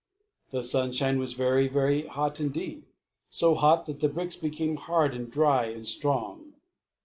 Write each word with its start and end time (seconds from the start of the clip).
The 0.49 0.63
sunshine 0.63 1.19
was 1.19 1.33
very, 1.33 1.67
very 1.67 2.07
hot 2.07 2.39
indeed 2.39 2.85
so 3.29 3.53
hot 3.53 3.85
that 3.85 3.99
the 3.99 4.09
bricks 4.09 4.35
became 4.35 4.77
hard 4.77 5.13
and 5.13 5.29
dry 5.31 5.65
and 5.67 5.85
strong. 5.85 6.53